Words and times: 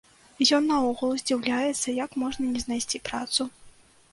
Ён 0.57 0.63
наогул 0.69 1.11
здзіўляецца, 1.19 1.93
як 2.05 2.17
можна 2.25 2.43
не 2.55 2.59
знайсці 2.65 3.03
працу. 3.11 3.51